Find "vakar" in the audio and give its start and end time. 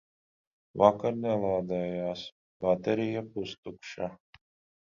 0.81-1.19